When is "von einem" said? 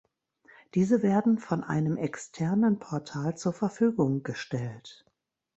1.37-1.95